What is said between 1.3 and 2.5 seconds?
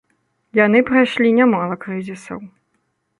нямала крызісаў.